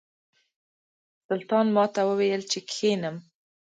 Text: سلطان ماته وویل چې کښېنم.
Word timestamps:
سلطان 1.27 1.65
ماته 1.75 2.01
وویل 2.09 2.41
چې 2.51 2.59
کښېنم. 2.69 3.15